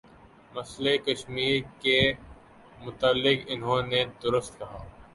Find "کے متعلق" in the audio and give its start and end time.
1.81-3.39